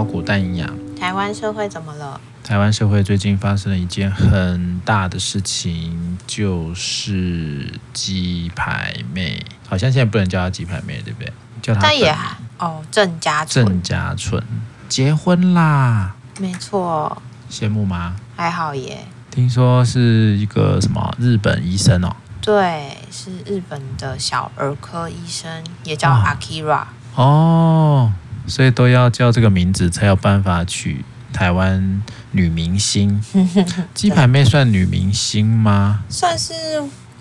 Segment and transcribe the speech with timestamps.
[0.00, 0.66] 好古代营养。
[0.98, 2.18] 台湾社会怎么了？
[2.42, 9.44] 台湾社会最近发生了一件很大的事情，就是鸡排妹。
[9.68, 11.30] 好像现在不能叫她鸡排妹，对不对？
[11.60, 11.80] 叫她。
[11.82, 12.16] 但也
[12.58, 13.66] 哦，郑家纯。
[13.66, 14.42] 郑家纯
[14.88, 16.14] 结婚啦。
[16.38, 17.20] 没错。
[17.50, 18.16] 羡慕吗？
[18.34, 19.06] 还好耶。
[19.30, 22.16] 听说是一个什么日本医生哦？
[22.40, 26.84] 对，是日本的小儿科医生，也叫 Akira。
[27.16, 28.10] 哦，
[28.46, 33.22] 所以都要叫这个名字才有办法取台湾女明星。
[33.94, 36.02] 鸡排妹算女明星吗？
[36.08, 36.52] 算是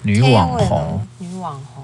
[0.04, 1.08] 女网红。
[1.20, 1.84] 女网红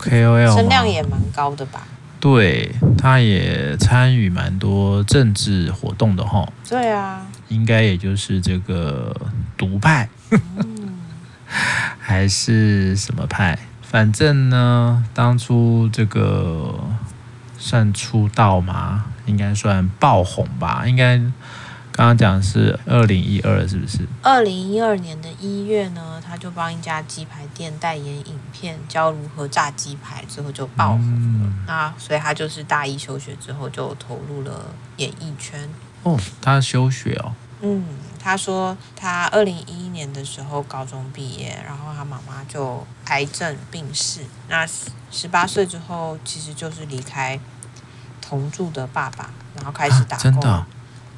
[0.00, 1.82] ，KOL，声量也蛮高的吧？
[2.20, 6.50] 对，她也参与蛮多政治活动的哈。
[6.68, 7.26] 对啊。
[7.48, 9.14] 应该也就是这个
[9.56, 10.98] 独派，嗯、
[11.98, 13.58] 还是什么派？
[13.80, 16.78] 反正呢，当初这个
[17.58, 19.06] 算出道吗？
[19.26, 20.84] 应该算爆红吧？
[20.86, 21.18] 应该
[21.90, 23.98] 刚刚讲是二零一二，是不是？
[24.22, 31.48] 二零一二年的一月呢，他就帮一家鸡排店代言影片，教如何炸鸡排，之后就爆红了。
[31.48, 34.66] 嗯、那所以他就是大一休学之后就投入了
[34.98, 35.68] 演艺圈。
[36.04, 37.34] 哦，他休学哦。
[37.60, 37.84] 嗯，
[38.18, 44.20] 他说他二零一一年的时候高中毕业，然后他妈妈就癌症病逝。
[44.48, 44.66] 那
[45.10, 47.38] 十八岁之后，其实就是离开
[48.20, 50.64] 同住的爸爸，然后开始打工，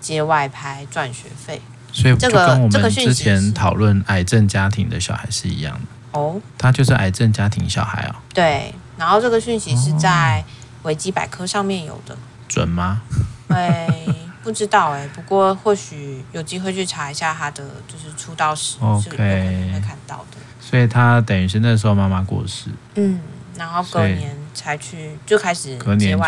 [0.01, 1.61] 接外拍赚学费。
[1.93, 6.41] 所以这个跟我们之前讨论癌症家庭的小孩是一样的哦。
[6.57, 8.15] 他就是癌症家庭小孩哦。
[8.33, 10.45] 对，然后这个讯息是在
[10.85, 13.03] 维基百科上面有的，准吗？
[13.49, 14.30] 对。
[14.43, 19.03] 不知道哎，不过或许有机会去查一下他的就是出道史，Okay.
[19.03, 20.39] 是有可能会看到的。
[20.61, 23.21] 所以他等于是那时候妈妈过世，嗯，
[23.57, 26.19] 然后隔年才去就开始隔年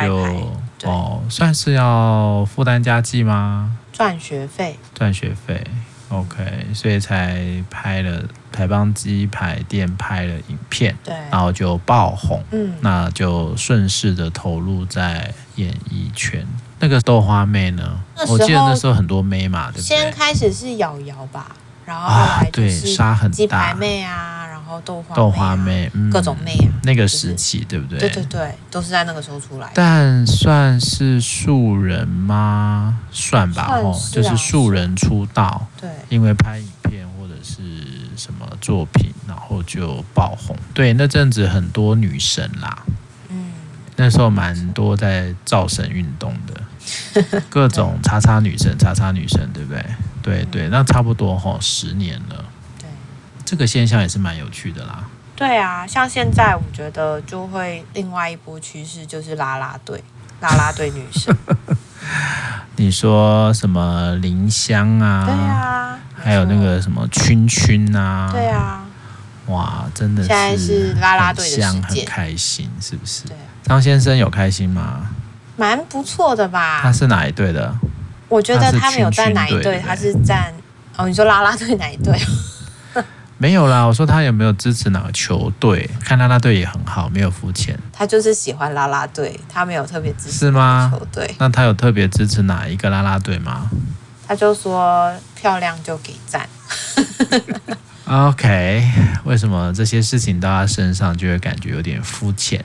[0.78, 3.76] 就哦，算是要负担家计吗？
[3.92, 5.62] 赚学费，赚学费
[6.08, 16.46] ，OK，所以才拍了，台邦鸡排店拍了影片，对，然后就爆红，嗯，那就顺势的投入在演艺圈。
[16.82, 18.00] 那个豆花妹呢？
[18.26, 19.96] 我记得那时候很多妹嘛，对不对？
[19.96, 21.54] 先开始是瑶瑶吧，
[21.86, 22.96] 然后后来就是
[23.30, 26.74] 鸡排妹啊，然后豆花、啊、豆花妹，嗯、各种妹啊。
[26.82, 27.98] 那个时期、就是、对不对？
[28.00, 29.72] 对对对，都是在那个时候出来的。
[29.76, 32.98] 但算是素人吗？
[33.12, 35.64] 算吧，哦，就是素人出道。
[35.80, 37.62] 对，因为拍影片或者是
[38.16, 40.56] 什么作品，然后就爆红。
[40.74, 42.82] 对，那阵子很多女神啦，
[43.28, 43.52] 嗯，
[43.94, 46.60] 那时候蛮多在造神运动的。
[47.48, 49.84] 各种叉叉女神，叉叉女神，对不对？
[50.22, 52.44] 对对，那差不多吼，十年了。
[52.78, 52.88] 对，
[53.44, 55.04] 这个现象也是蛮有趣的啦。
[55.34, 60.02] 对啊，像现在我觉得就会另外一波趋势就是啦啦队，
[60.40, 61.36] 啦啦队女神。
[62.76, 65.24] 你说什么林香啊？
[65.24, 68.28] 对啊，还有那个什么圈圈啊？
[68.32, 68.84] 对啊，
[69.46, 73.24] 哇，真的是，现在是啦啦队的很开心，是不是？
[73.26, 75.10] 对，张先生有开心吗？
[75.56, 76.80] 蛮不错的吧？
[76.82, 77.74] 他是哪一队的？
[78.28, 80.52] 我觉得他没有在哪一队，他是站
[80.96, 81.06] 哦。
[81.06, 82.18] 你说啦啦队哪一队？
[83.38, 85.90] 没有啦，我说他有没有支持哪个球队？
[86.04, 87.76] 看啦啦队也很好，没有肤浅。
[87.92, 90.92] 他就是喜欢啦啦队，他没有特别支持是吗？
[90.92, 91.34] 球队？
[91.38, 93.68] 那他有特别支持哪一个啦啦队吗？
[94.28, 96.48] 他就说漂亮就给赞。
[98.06, 98.88] OK，
[99.24, 102.64] 为什么这些事情到他身上就会感觉有点肤浅？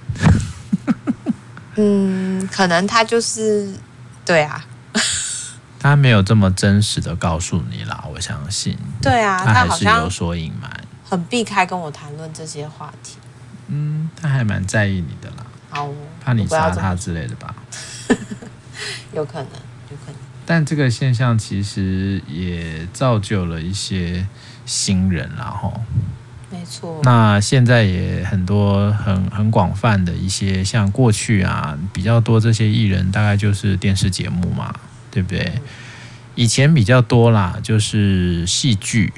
[1.78, 3.72] 嗯，可能他就是
[4.26, 4.66] 对啊，
[5.80, 8.78] 他没有这么真实的告诉你啦，我相信。
[9.02, 10.70] 对啊，他还是有所隐瞒，
[11.08, 13.18] 很避开跟我谈论这些话题。
[13.68, 15.88] 嗯，他还蛮在意你的啦，好，
[16.24, 17.54] 怕你杀他之类的吧？
[19.14, 19.52] 有可能，
[19.92, 20.16] 有可能。
[20.46, 24.26] 但这个现象其实也造就了一些
[24.66, 25.82] 新人啦，吼。
[26.50, 34.74] 没错，那现在也很多很很广泛的一些，像过去啊比较多这些艺人，大概就是电视节目嘛，
[35.12, 35.62] 对不对？
[36.36, 39.12] 以前比较多啦，就是戏剧、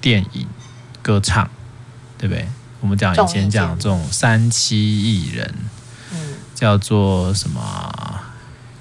[0.00, 0.46] 电影、
[1.02, 1.50] 歌唱，
[2.16, 2.46] 对不对？
[2.80, 5.54] 我们讲以前讲这种三期艺人，
[6.12, 6.18] 嗯，
[6.54, 8.20] 叫做什么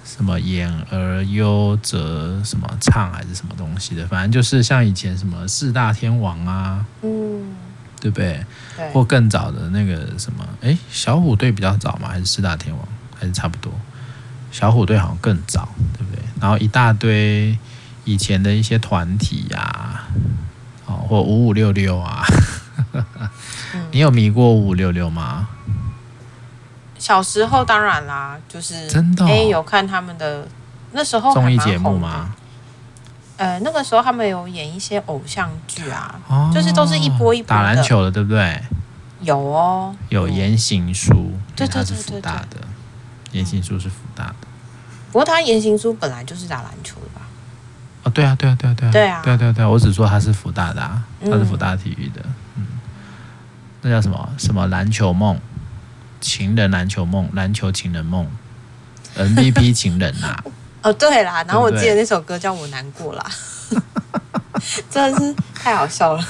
[0.05, 7.55] 什么演而优则什么唱还是什么东西的，反正就是像以前什么四大天王啊，嗯。
[7.99, 8.43] 对不对？
[8.75, 10.47] 对，或更早的那个什么？
[10.61, 12.09] 哎，小虎队比较早吗？
[12.09, 12.87] 还是四大天王？
[13.19, 13.71] 还是差不多？
[14.51, 15.67] 小虎队好像更早，
[15.97, 16.23] 对不对？
[16.39, 17.57] 然后一大堆
[18.05, 20.07] 以前的一些团体呀、啊，
[20.85, 22.23] 哦，或五五六六啊。
[23.91, 25.49] 你有迷过五五六六吗？
[26.97, 30.47] 小时候当然啦，就是真的、哦，哎，有看他们的
[30.93, 32.33] 那时候综艺节目吗？
[33.37, 38.59] 呃，那个时候他们有演一些偶像剧啊，哦、就是都是一波一波打篮球的，对不对？
[39.21, 42.57] 有哦，有言行书，对对对对，他是辅大的，
[43.31, 44.35] 言行书是福大的。
[45.11, 47.21] 不过他言行书本来就是打篮球的吧？
[48.03, 52.21] 哦，对啊，对啊，对啊，对啊，对啊，对啊对对，我只说他是福大的，啊，他是福大体育的，
[52.55, 52.65] 嗯，
[53.81, 54.29] 那叫什么？
[54.37, 55.39] 什么篮球梦，
[56.21, 58.27] 情人篮球梦，篮球情人梦，
[59.17, 60.43] MVP 情人啊。
[60.81, 63.25] 哦，对啦，然后我记得那首歌叫我难过啦，
[64.89, 66.25] 真的是太好笑了，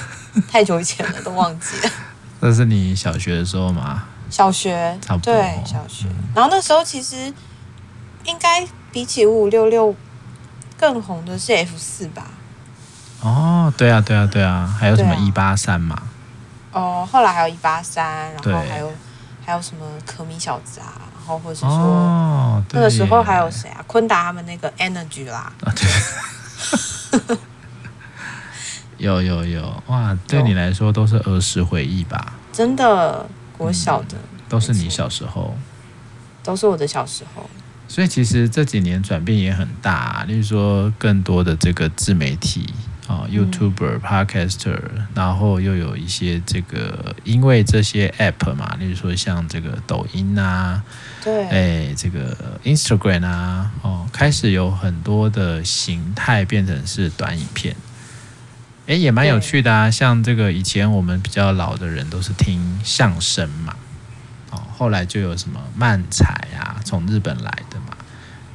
[0.50, 1.92] 太久以前了，都忘记了。
[2.40, 4.04] 那是你小学的时候吗？
[4.30, 5.34] 小学，差不多。
[5.34, 6.06] 对，小学。
[6.08, 7.34] 嗯、然后那时候其实
[8.26, 9.96] 应该比起五五六六
[10.78, 12.28] 更红的是 F 四吧？
[13.22, 16.02] 哦，对啊，对啊，对啊，还有什么一八三嘛？
[16.72, 18.92] 哦，后来还有一八三，然后还有
[19.46, 21.02] 还有什么可米小子啊？
[21.28, 23.84] 然后或者是说，哦、那个时候还有谁啊？
[23.86, 25.52] 昆达他们那个 Energy 啦。
[25.62, 27.38] 啊、对
[28.98, 30.18] 有有有哇！
[30.26, 32.32] 对你来说都是儿时回忆吧？
[32.54, 33.28] 真的，
[33.58, 35.54] 国小的、嗯、都是你小时候，
[36.42, 37.50] 都是我的小时候。
[37.90, 42.74] 所以其实这几年转变也很大、啊，例如说更多的这个自媒体
[43.08, 44.80] 啊、哦、YouTuber、Podcaster，
[45.16, 50.84] 然后又有一些这个因为这些 App 嘛，例如说像这个抖音啊，
[51.24, 57.76] 对，哎，这个 Instagram 啊，哦，开始有很多的形态变成是短影片。
[58.88, 59.92] 哎，也蛮有趣的啊！
[59.92, 63.76] 像这个以前我们比较老的人都是听相声嘛，
[64.52, 66.26] 哦，后来就有什么漫才
[66.58, 67.98] 啊，从日本来的嘛，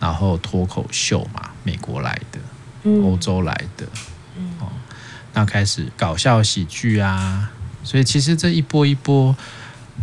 [0.00, 2.38] 然后脱口秀嘛，美国来的，
[3.02, 3.90] 欧洲来的，哦，
[5.34, 7.50] 那开始搞笑喜剧啊，
[7.84, 9.36] 所以其实这一波一波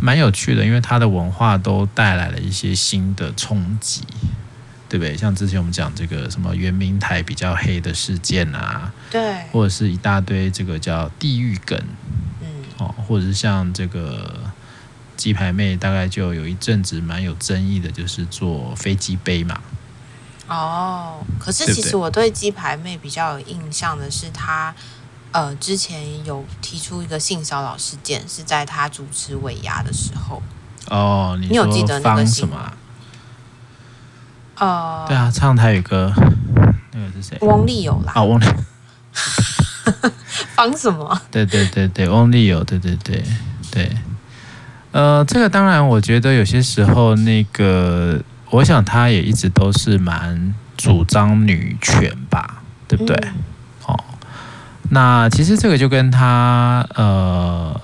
[0.00, 4.02] 蛮有趣的，因为它的文化都带来了一些新的冲击。
[4.90, 5.16] 对不对？
[5.16, 11.80] 像之前我们讲这个什么圆明台比较黑的事件啊，对，或者是一大堆这个叫地狱梗，
[12.40, 12.48] 嗯，
[12.78, 14.40] 哦，或者是像这个
[15.16, 19.60] 鸡排妹，大概就有一阵子蛮有争议的，就是做飞机杯嘛。
[20.48, 24.74] 哦，可是其实我对鸡排妹比较有印象的是她，她
[25.32, 30.42] 呃之前有提出一个性骚扰事件，是在他主持尾牙的时候。
[30.88, 32.72] 哦，你，你有记得那个什么？
[34.56, 36.12] 呃，对啊，唱台语歌，
[36.92, 37.38] 那个是谁？
[37.40, 38.12] 翁立友啦。
[38.14, 38.44] 啊，翁立。
[40.54, 41.20] 方什么？
[41.30, 43.24] 对对对对，翁立友，对对对
[43.70, 43.90] 对。
[44.92, 53.16] 呃，这个当然，我觉得有些时候，那个，我想他也一直都是蛮主张女权吧，对不对？
[54.90, 57.80] 那其实这个就跟他呃，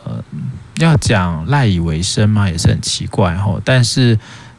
[0.77, 4.19] 要讲赖以为生嘛，也是很奇怪哦，但是。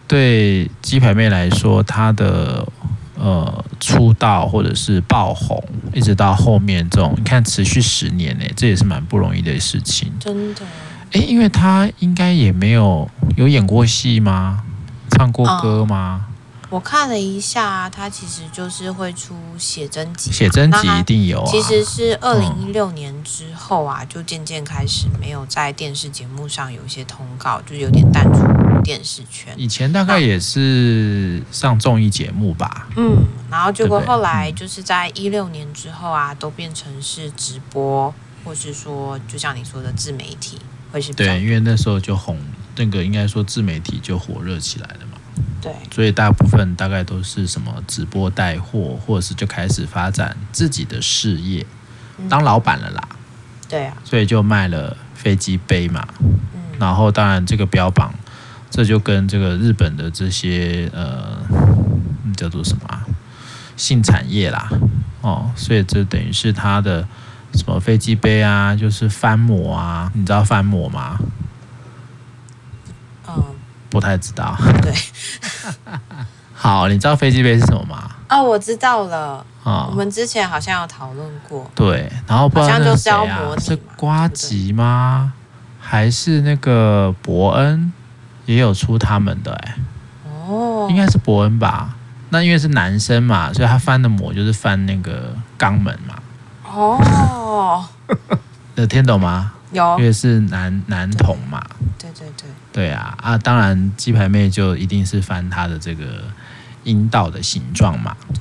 [0.09, 2.65] 对鸡排妹来说，她的
[3.19, 5.61] 呃出道或者是爆红，
[5.91, 10.09] 一直到后面这种，你看持续十年呢，这也是蛮不容易的事情。
[10.17, 10.61] 真的？
[11.11, 14.63] 诶，因为她应该也没有有演过戏吗？
[15.09, 16.25] 唱过歌吗？
[16.25, 16.36] 哦
[16.69, 21.49] 我看了一下，他其实就是会出写真集，写真集一定有啊。
[21.49, 28.41] 其实是二零一六年之后啊，就渐渐开始没有在电视节目上有一些通告，就有点淡出
[28.83, 29.53] 电视圈。
[29.55, 32.89] 以前大概也是上综艺节目吧。
[32.97, 40.59] 嗯，然后结果后来就是在一六年之后啊，都变成是直播，或是说就像你说的自媒体，
[40.91, 42.37] 会是对，因为那时候就红，
[42.75, 45.06] 那个应该说自媒体就火热起来了嘛。
[45.61, 51.65] 对，所以大部分大概都是什么直播带货，或者是就开始发展自己的事业，
[52.29, 53.07] 当老板了啦。
[53.67, 56.07] 对啊，所以就卖了飞机杯嘛。
[56.79, 58.13] 然后当然这个标榜，
[58.69, 61.37] 这就跟这个日本的这些呃
[62.35, 63.01] 叫做什么
[63.75, 64.69] 性产业啦，
[65.21, 67.07] 哦，所以这等于是他的
[67.53, 71.17] 什么飞机杯啊，就是翻模啊，你知道翻模吗？
[73.89, 74.55] 不太知道。
[74.81, 74.93] 对，
[76.53, 78.11] 好，你知道飞机杯是什么吗？
[78.29, 79.45] 哦，我知道了。
[79.63, 81.69] 哦，我们之前好像有讨论过。
[81.75, 82.83] 对，然后不知道是谁啊？
[82.83, 85.33] 好像就是要模拟，是瓜吉吗？
[85.79, 87.91] 还是那个伯恩
[88.45, 89.67] 也有出他们的、欸？
[89.67, 89.75] 哎，
[90.47, 91.95] 哦，应该是伯恩吧？
[92.29, 96.15] 那因为是男生嘛，所以他翻的模就是翻那个肛门嘛。
[96.69, 97.85] 哦，
[98.75, 99.53] 有听懂吗？
[99.71, 101.61] 有，因为是男男童嘛。
[101.97, 102.47] 对对对。
[102.71, 106.23] 对啊，啊，当然鸡排妹就一定是翻她的这个
[106.83, 108.15] 阴道的形状嘛。
[108.33, 108.39] 对。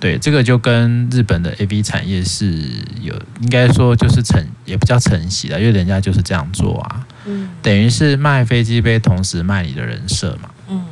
[0.00, 2.68] 对，这个就跟日本的 AV 产业是
[3.00, 7.06] 有，应该说就是承，也不叫承袭了，因为人家就是这样做啊。
[7.24, 7.48] 嗯。
[7.62, 10.50] 等于是卖飞机杯，同时卖你的人设嘛。
[10.68, 10.84] 嗯。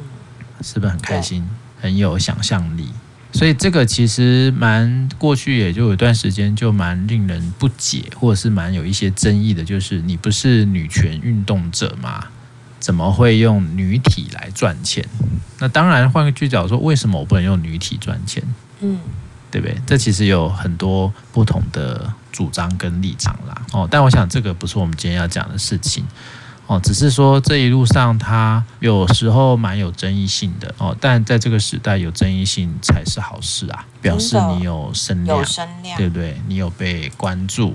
[0.63, 1.47] 是不是很开心？
[1.81, 2.89] 很有想象力。
[3.33, 12.27] 所以这个其实蛮过去也就有一段时间就蛮令人不解，或者是蛮有一些争议的，就是你不是女权运动者吗？
[12.79, 15.05] 怎么会用女体来赚钱？
[15.61, 18.43] 那当然换个句角说，为什么我不能用女体赚钱？
[18.81, 18.99] 嗯，
[19.51, 19.77] 对不对？
[19.87, 23.63] 这其实有很多不同的主张跟立场啦。
[23.73, 26.05] 哦，但我想这个不是我们今天要讲的事情。
[26.69, 36.41] 哦，只是说这一路上它有时候蛮有争议性的哦，但在这个时代有争议性才是好事啊，表示你有声量，有声量，对不对？
[36.47, 37.75] 你有被关注，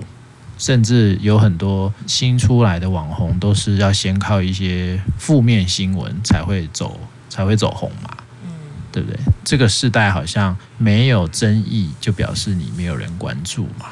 [0.56, 8.50] 甚至有很多新出来的网红都是要先靠一些负面新闻才会走，才会走红嘛，嗯，
[8.90, 9.20] 对不对？
[9.44, 13.86] 这个时代好像没有争议就表示你没有人关注嘛。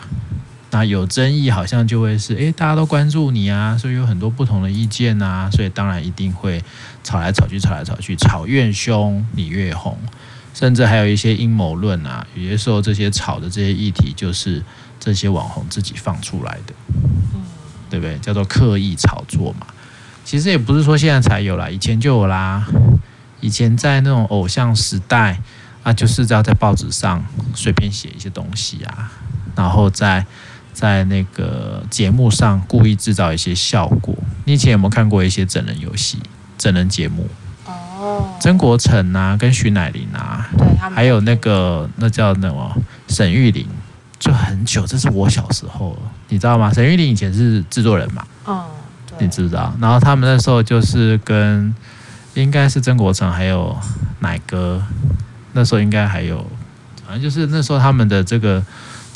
[0.76, 6.62] 那有争议，好像就会是诶，大家都关注你啊，所以有很多不同的意见啊，所以当然一定会
[7.02, 9.96] 吵来吵去，吵来吵去，吵越凶你越红，
[10.52, 14.62] 甚至还有一些阴谋论啊，有些时候这些吵的这些议题就是
[15.00, 16.74] 这些网红自己放出来的，
[17.88, 18.18] 对不对？
[18.18, 19.66] 叫做刻意炒作嘛。
[20.26, 22.66] 其实也不是说现在才有啦，以前就有啦，
[23.40, 25.40] 以前在那种偶像时代
[25.82, 29.10] 啊，就是要在报纸上随便写一些东西啊，
[29.54, 30.26] 然后在。
[30.76, 34.14] 在那个节目上故意制造一些效果。
[34.44, 36.18] 你以前有没有看过一些整人游戏、
[36.58, 37.26] 整人节目？
[37.64, 42.76] 哦，曾国城啊，跟徐乃麟啊，对，还有那个那叫什么
[43.08, 43.66] 沈玉琳，
[44.18, 46.70] 就很久，这是我小时候，你知道吗？
[46.70, 48.22] 沈玉琳以前是制作人嘛？
[48.44, 48.66] 哦，
[49.18, 49.74] 你知不知道？
[49.80, 51.74] 然后他们那时候就是跟
[52.34, 53.74] 应该是曾国城还有
[54.18, 54.82] 奶哥，
[55.54, 56.46] 那时候应该还有，
[57.06, 58.62] 反正就是那时候他们的这个。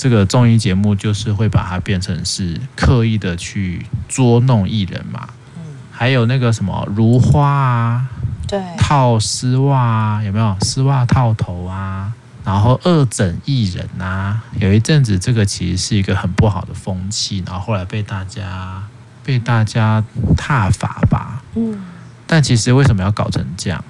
[0.00, 5.28] 这个综艺节目就是会把它变成是刻意的去捉弄艺人嘛，
[5.58, 8.08] 嗯，还有那个什么如花啊，
[8.48, 12.14] 对，套丝袜啊，有没有丝袜套头啊？
[12.42, 18.82] 然后恶整艺人啊，有一阵子这个其实是一个很不好的风气，然后后来被大家
[19.22, 20.02] 被大家
[20.34, 21.78] 挞伐吧，嗯，
[22.26, 23.84] 但其实为什么要搞成这样？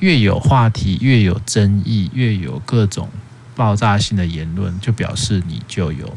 [0.00, 3.08] 越有话题，越有争议，越有各种。
[3.58, 6.16] 爆炸性的言论就表示你就有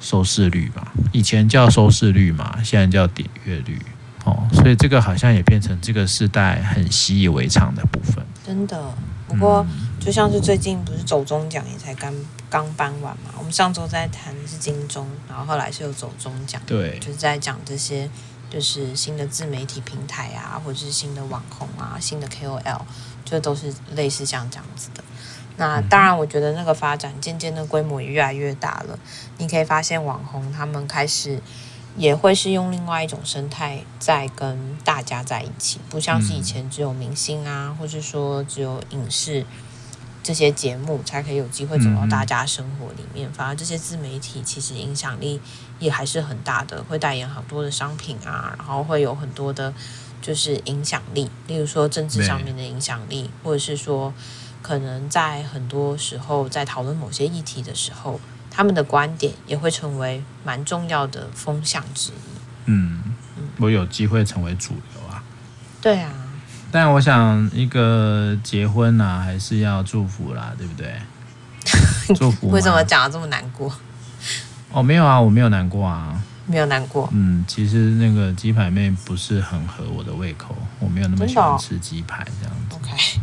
[0.00, 0.88] 收视率嘛？
[1.12, 3.80] 以前叫收视率嘛，现在叫点阅率
[4.24, 8.26] 哦，所以这个好像也变成这个时代很习以为常的部分。
[8.44, 8.92] 真的，
[9.28, 9.64] 不过
[10.00, 12.12] 就像是最近不是走中奖也才刚
[12.50, 13.30] 刚颁完嘛？
[13.38, 18.10] 我们上周在谈是金钟，然后后来是有走中奖，对，就是在讲这些
[18.50, 22.80] 就是新的自媒体平台啊，或者是新的网红啊，新的 KOL，
[23.24, 25.02] 就都是类似像这样子的。
[25.58, 28.98] 那当然，我觉得那个发展渐渐的规模也越来越大了。
[29.38, 31.40] 你可以发现，网红他们开始
[31.96, 39.46] 也会是用另外一种生态在跟大家在一起，不像是以前只有明星啊，或是说只有影视
[40.22, 43.32] 这些节目才可以有机会走到大家生活里面。
[43.32, 45.40] 反而这些自媒体其实影响力
[45.78, 49.72] 也还是很大的，会代言很多的商品啊，然后会有很多的，
[50.20, 54.12] 就是影响力，例如说政治上面的影响力，或者是说。
[54.66, 58.20] 可能在很多时候，在讨论某些议题的时候，
[58.50, 62.14] 他们的观点也会成为蛮重要的风向之一。
[62.64, 63.00] 嗯，
[63.58, 65.22] 我有机会成为主流啊。
[65.80, 66.10] 对啊。
[66.72, 70.96] 但我想，一个结婚啊，还是要祝福啦，对不对？
[72.16, 72.48] 祝福。
[72.50, 73.72] 为什么讲的这么难过？
[74.72, 76.20] 哦，没有啊，我没有难过啊。
[76.46, 77.08] 没有难过。
[77.12, 82.76] 嗯，其实那个鸡排妹不是很合我的胃口，我没有那么喜欢吃鸡排这样子。
[82.76, 83.20] OK。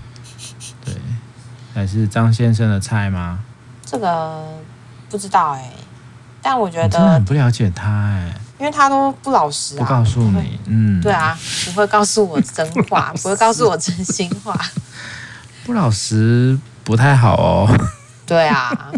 [1.74, 1.82] 对。
[1.82, 3.40] 还是张先生的菜吗？
[3.86, 4.44] 这个
[5.10, 5.74] 不知道哎、欸，
[6.42, 14.60] 但我觉得真的很不了解他哎、欸，因为他都不老实、啊，不告诉你，嗯，对啊，不会告诉我真话，不， 不会告诉我真心话，
[15.66, 17.70] 不老实不太好哦。
[18.26, 18.92] 对啊，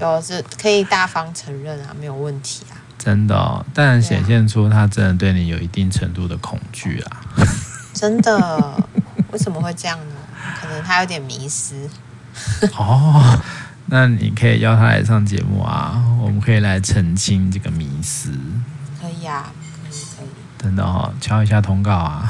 [0.00, 7.24] 有是可以大方承认啊，没有问题啊，真的、哦，但显现出他真的对你有一定程度的恐惧啊，
[7.94, 8.84] 真的，
[9.32, 10.14] 为什么会这样呢？
[10.60, 11.88] 可能他有点迷失
[12.76, 13.38] 哦，
[13.86, 18.30] 那你可以邀他来上节目啊，我们可以来澄清这个迷失。
[19.00, 19.50] 可以啊，
[19.88, 20.28] 可以可以。
[20.58, 22.28] 真的哦，敲一下通告啊。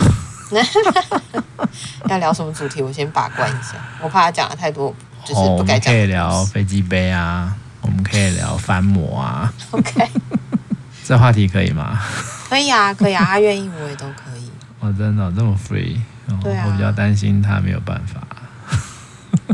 [2.09, 2.83] 要聊什么主题？
[2.83, 5.93] 我先把关一下，我怕他讲的太多，就是不该讲。
[5.93, 9.53] 我们可以聊飞机杯啊，我们可以聊翻模啊。
[9.71, 10.11] OK，
[11.05, 12.01] 这话题可以吗？
[12.49, 14.51] 可以啊，可以啊，他愿意我也都可以。
[14.81, 16.01] 我真的这么 free。
[16.43, 18.27] 对啊，我比较担心他没有办法。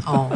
[0.05, 0.31] 哦，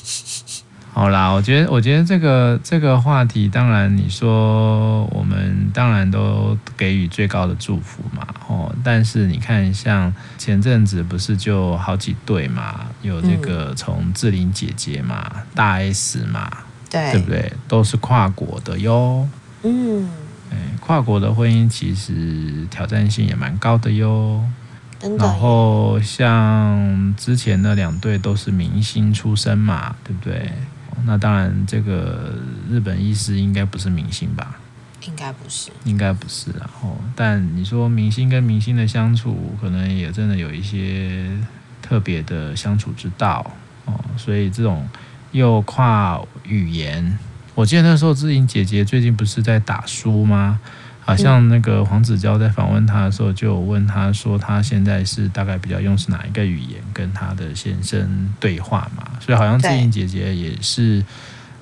[0.92, 8.26] 好啦，我觉得，我觉得这个这个话题，当然你说我们当然都给予最高的祝福嘛。
[8.48, 8.74] 哦。
[8.82, 16.50] 但是你看，像前阵子不是就好几对嘛，有这个从志玲姐姐嘛，嗯、大 S 嘛，
[16.88, 17.52] 对，对不对？
[17.68, 19.28] 都是跨国的哟。
[19.64, 20.08] 嗯，
[20.80, 24.42] 跨国的婚姻其实挑战性也蛮高的哟。
[25.00, 30.50] 然后像之前的两队都是明星出身嘛，对不对？
[31.04, 32.34] 那当然，这个
[32.70, 34.58] 日本医师应该不是明星吧？
[35.06, 36.50] 应该不是，应该不是。
[36.58, 41.30] 然后，但你说明星跟明星的相处，可能也真的有一些
[41.82, 43.48] 特别的相处之道
[43.84, 44.00] 哦。
[44.16, 44.88] 所以这种
[45.30, 47.16] 又跨语言，
[47.54, 50.58] 我记得那时候志玲姐姐最近不是在打书吗？
[51.06, 59.04] 好像那个黄子佼在访问他的时候，就有问他说，他现在是大概比较用是哪一个语言跟他的先生对话嘛？
[59.20, 61.04] 所以好像志颖姐姐也是，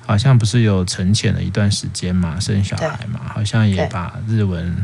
[0.03, 4.83] 好像不是有沉潜了一段时间嘛，生小孩嘛，好像也把日文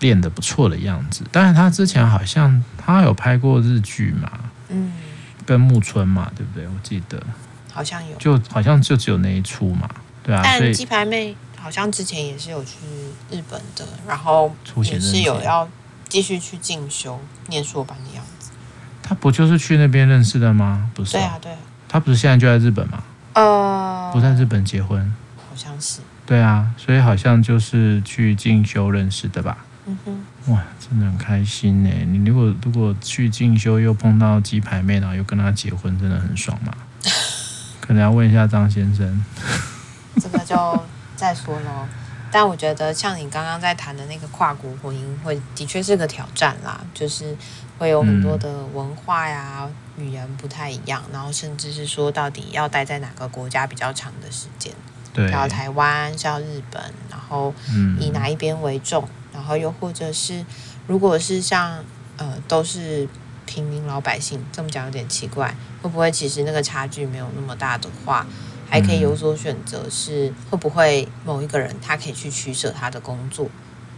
[0.00, 1.24] 练得不错的样子。
[1.32, 4.30] 但是，他之前好像他有拍过日剧嘛，
[4.68, 4.92] 嗯，
[5.46, 6.68] 跟木村嘛，对不对？
[6.68, 7.18] 我记得
[7.72, 9.88] 好像有，就好像就只有那一出嘛，
[10.22, 10.42] 对啊。
[10.44, 11.34] 但鸡排妹。
[11.66, 12.76] 好像之前也是有去
[13.28, 14.54] 日本的，然后
[14.84, 15.68] 也是有要
[16.08, 17.18] 继续去进修
[17.48, 18.52] 念硕班的样子。
[19.02, 20.88] 他不就是去那边认识的吗？
[20.94, 21.14] 不是？
[21.14, 21.58] 对啊，对啊。
[21.88, 23.02] 他不是现在就在日本吗？
[23.32, 25.12] 呃，不在日本结婚，
[25.50, 25.98] 好像是。
[26.24, 29.58] 对啊，所以好像就是去进修认识的吧。
[29.86, 30.52] 嗯哼。
[30.52, 31.90] 哇，真的很开心呢。
[32.06, 36.72] 你如果如果去进修又碰到鸡排妹，然后又跟他结婚，真的很爽嘛？
[37.80, 39.24] 可能要问一下张先生。
[40.22, 40.54] 这个就。
[41.16, 41.88] 再说喽，
[42.30, 47.34] 但我觉得像你刚刚在谈的那个跨国婚姻，会的确是个挑战啦，就是
[47.78, 54.72] 会有很多的文化呀、语言不太一样，然后甚至是说到底要待在哪个国家比较长的时间，
[55.12, 57.52] 对，要台湾，是要日本，然后
[57.98, 60.44] 以哪一边为重，然后又或者是
[60.86, 61.82] 如果是像
[62.18, 63.08] 呃都是
[63.46, 68.26] 平民老百姓，这么讲有点奇怪，会不会其实那个差距没有那么大的话？
[68.68, 73.48] 还可以有所选择，是会不会某一个人他可以去取舍他的工作？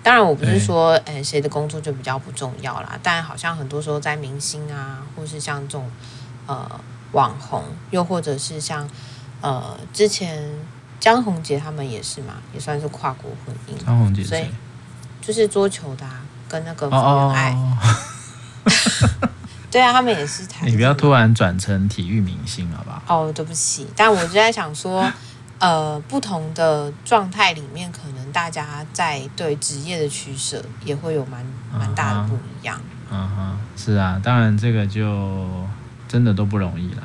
[0.02, 2.98] 当然，我不是说，哎，谁的工作就比较不重要啦。
[3.02, 5.90] 但好像很多时候在明星啊，或是像这种
[6.46, 6.80] 呃
[7.12, 8.88] 网红，又或者是像
[9.40, 10.54] 呃之前
[11.00, 13.84] 江宏杰他们也是嘛，也算是跨国婚姻。
[13.84, 14.46] 江宏杰，所以
[15.20, 17.52] 就是桌球的，啊，跟那个福原爱。
[17.52, 17.76] 哦
[19.20, 19.28] 哦
[19.70, 20.66] 对啊，他们也是台。
[20.66, 23.02] 你不要突然转成体育明星，好不好？
[23.06, 25.06] 哦，对不起，但我就在想说，
[25.60, 32.80] 呃，不同的状态里面，可能大家在对职业的取舍也会有蛮蛮大的不一样。
[33.10, 35.46] 嗯哼，是啊，当然这个就
[36.06, 37.02] 真的都不容易啦。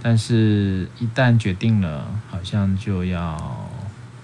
[0.00, 3.68] 但是，一旦决定了，好像就要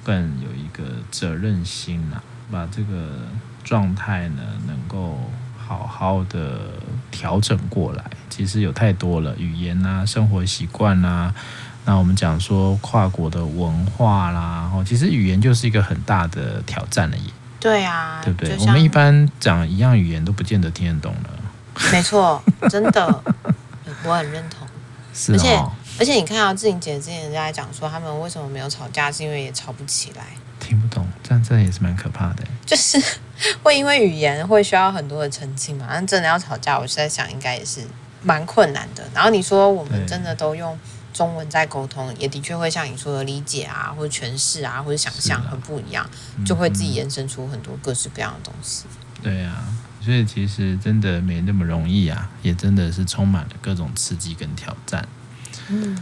[0.02, 3.10] 更有一个责任心啦，把这个
[3.62, 5.18] 状态呢，能够。
[5.66, 6.60] 好好的
[7.10, 11.34] 调整过来，其实有太多了，语言啊，生活习惯啊，
[11.84, 17.22] 那我们讲说跨国的文化啦，哦，其实语言就是一个很大的挑战了耶。
[17.58, 18.56] 对啊，对不对？
[18.58, 21.30] 我们一般讲一样语言都不见得听得懂了。
[21.90, 23.22] 没错，真的，
[24.04, 24.68] 我很认同。
[25.14, 25.56] 是哦，而且
[26.00, 30.24] 而且你看到志玲姐之前人家在讲说，他们为什么没有吵架，是因为也吵不起来。
[30.60, 32.44] 听不懂，这样这也是蛮可怕的。
[32.64, 33.02] 就是
[33.64, 37.80] 会因为语言会需要很多的澄清嘛，但真的要吵架，我是在想应该也是
[38.22, 39.02] 蛮困难的。
[39.12, 40.78] 然后你说我们真的都用
[41.12, 46.08] 中文在沟通，也的确会像你说的理解啊，或者诠释啊，或者想象很不一样，
[46.44, 48.84] 就会自己延伸出很多各式各样的东西。
[49.22, 49.64] 对啊，
[50.00, 55.08] 所以其实真的没那么容易啊，也真的是充满了各种刺激跟挑战。
[55.68, 55.96] 嗯。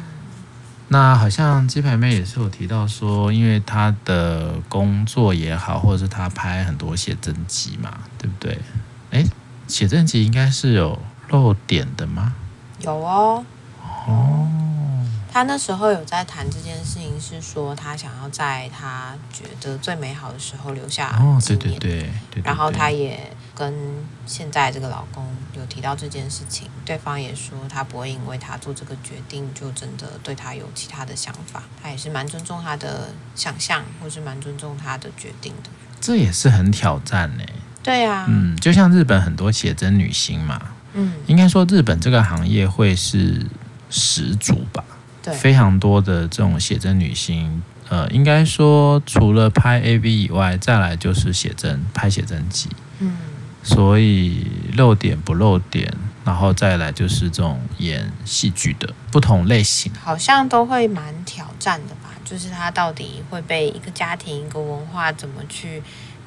[0.93, 8.59] 那好像鸡排妹也是有提到说，因为她的工作也好，或者是她拍很多写真集嘛，对不对？
[9.11, 9.27] 诶，
[9.67, 11.01] 写真集应该是有
[11.31, 12.35] 露点的吗？
[12.83, 13.43] 有哦。
[14.07, 14.49] 哦。
[15.33, 21.09] 他那时候有在谈这件事情，是说他想要在他觉得最美好的时候留下。
[21.19, 22.43] 哦，对对对，对。
[22.45, 23.73] 然后他也跟
[24.27, 35.71] 现在这个老公有提到这件事情，对方也说他不会因为他做这个决定就真的对他有其他的想法，他也是蛮尊重他的想象，或是蛮尊重他的决定的。
[35.99, 37.45] 这也是很挑战呢。
[37.83, 40.61] 对啊，嗯，就像日本很多写真女星嘛，
[40.93, 43.47] 嗯，应该说日本这个行业会是
[43.89, 44.85] 始祖吧。
[45.23, 52.69] 对非常多的这种写真女星，呃，应该说除了拍 AV 以外，再来就是写真，拍写真集。
[52.99, 53.17] 嗯，
[53.63, 55.93] 所以露点不露点，
[56.25, 62.11] 然后再来就是这种演戏剧的不同类型，好像都会蛮挑战的吧？
[62.25, 65.83] 就是他到底会被一个家庭、一个文化怎么去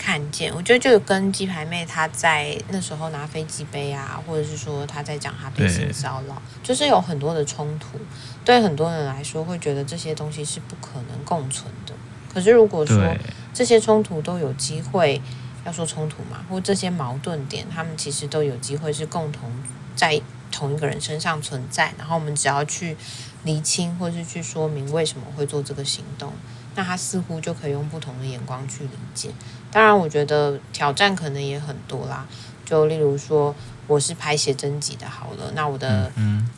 [0.05, 0.53] 看见。
[0.53, 7.97] 我觉得就跟鸡排妹她在那时候拿飞机杯啊，或者是说她在讲她被性骚扰，就是有很多的冲突。
[8.45, 11.93] 对很多人来说，会觉得这些东西是不可能共存的。
[12.31, 13.15] 可是如果说
[13.51, 15.19] 这些冲突都有机会，
[15.65, 19.49] 要说冲突嘛，或这些矛盾点，他们其实都有机会是共同
[19.95, 21.91] 在同一个人身上存在。
[21.97, 22.95] 然后我们只要去
[23.43, 26.31] 厘清，或是去说明为什么会做这个行动，
[26.75, 29.31] 那他似乎就可以用不同的眼光去理解。
[29.71, 32.25] 当然，我觉得挑战可能也很多啦。
[32.63, 33.53] 就例如说，
[33.87, 36.11] 我是拍写真集的，好了，那我的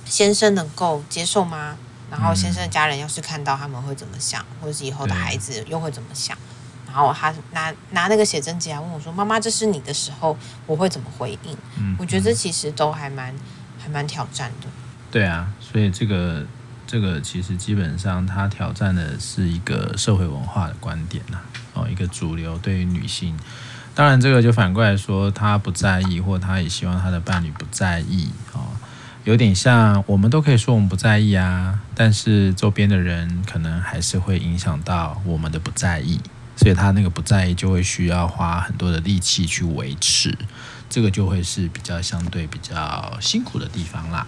[0.06, 1.78] 先生能够接受吗？
[2.10, 4.46] 然后先生的家人要是看到，他们会怎么想？
[4.62, 6.38] 或者是以后的孩子又会怎么想？
[6.88, 11.58] 然后他拿拿那个写真集来问我说：“妈妈，这是你的时候，我会怎么回应？”
[12.00, 13.36] 我觉得这其实都还蛮
[13.78, 14.68] 还蛮挑战的。
[15.12, 16.46] 对啊，所以这个
[16.88, 21.38] 这个其实基本上他挑战的是一个社会文化的观点呐，
[21.74, 23.38] 哦，一个主流对于女性。
[23.94, 28.68] 当然，这个就反过来说，他不在意，或他也希望他的伴侣不在意，哦，
[29.26, 36.20] 有点像我们都可以说我们不在意啊，但是周边的人可能还是会影响到我们的不在意，
[36.56, 40.38] 所以他那个不在意就会需要花很多的力气去维持，
[40.90, 44.28] 这个就会是比较相对比较辛苦的地方啦。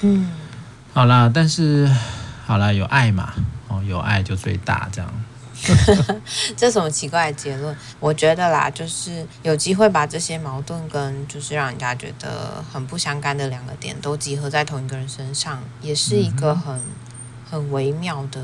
[0.00, 0.30] 嗯，
[0.96, 1.86] 好啦，但是
[2.46, 3.34] 好啦，有爱嘛，
[3.68, 5.12] 哦，有爱就最大这样。
[6.56, 7.76] 这什么奇怪的结论？
[8.00, 16.80] 我觉得啦，就是有机会把这些矛盾跟就是让人家觉得很不相干的两个点都集合在同一个人身上，也是一个很
[17.50, 18.42] 很微妙的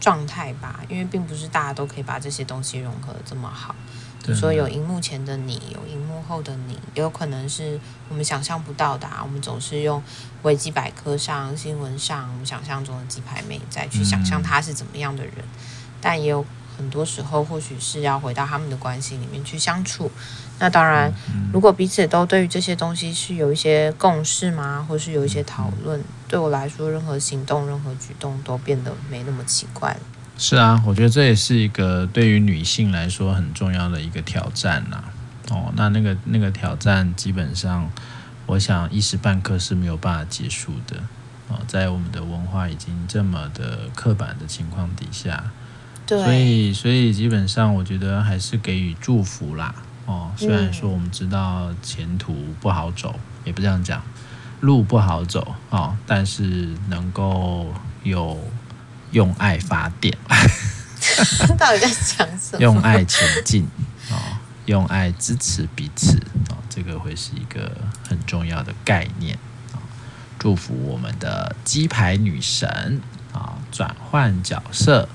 [0.00, 0.80] 状态吧。
[0.88, 3.74] 因为并不是大家都可以把这些东西融合得这么好。
[4.22, 9.20] 就说有荧幕前的你，有荧幕后的你，也有可能是我们想象不到的啊。
[9.22, 10.02] 我们总是用
[10.42, 15.34] 维基百科上、新闻上我们想象中的鸡排妹再去想象她是怎么样的人。
[16.00, 16.44] 但也有
[16.76, 20.10] 很多时候，或许是要回到他们的关系里面去相处。
[20.58, 21.12] 那当然，
[21.52, 24.86] 如果彼此都对于这些东西是有一些共识吗？
[24.88, 30.00] 或是有一些讨论，对我来说，任何行动、任何举动都变得没那么奇怪了。
[30.38, 35.04] 是啊，我觉得这也是一个对于女性来说很重要的一个挑战呐。
[35.50, 37.90] 哦，那那个那个挑战，基本上，
[38.46, 40.96] 我想一时半刻是没有办法结束的。
[41.48, 45.52] 哦，在我们的文化已经这么的刻板的情况底下。
[46.06, 49.74] 对所以，所以基本上，我觉得还是给予祝福啦。
[50.06, 53.14] 哦，虽然说我们知道前途不好走，
[53.44, 54.02] 也不这样讲，
[54.60, 58.36] 路不好走哦，但是能够有
[59.12, 60.16] 用爱发电，
[61.56, 62.60] 到底在讲什么？
[62.60, 63.66] 用爱前进
[64.10, 64.16] 哦，
[64.66, 66.16] 用爱支持彼此
[66.50, 67.70] 哦，这个会是一个
[68.08, 69.38] 很重要的概念
[69.72, 69.78] 啊。
[70.38, 73.00] 祝福我们的鸡排女神
[73.32, 75.08] 啊，转换角色。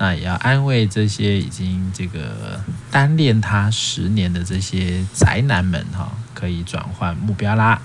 [0.00, 7.82] 那也要安慰这些已经这个单恋他十年的这些宅男们哈，可以转换目标啦。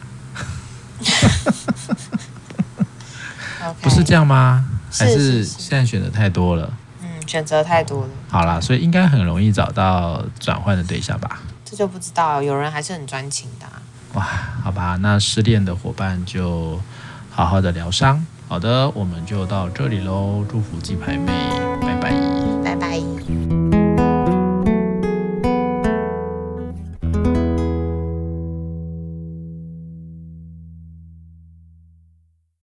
[3.82, 4.64] 不是这样吗？
[4.94, 6.72] 还是现在选择太多了？
[7.02, 8.10] 嗯，选择太多了。
[8.30, 11.42] 好啦，所以应该很容易找到转换的对象吧？
[11.66, 13.82] 这就不知道，有人还是很专情的啊。
[14.14, 14.28] 哇，
[14.64, 16.80] 好吧，那失恋的伙伴就
[17.32, 18.26] 好好的疗伤。
[18.48, 20.46] 好的，我们就到这里喽。
[20.48, 21.32] 祝福鸡排妹，
[21.82, 22.14] 拜拜，
[22.64, 23.43] 拜拜。